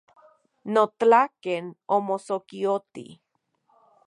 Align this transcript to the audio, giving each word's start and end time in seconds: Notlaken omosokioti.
Notlaken 0.73 1.65
omosokioti. 1.95 3.05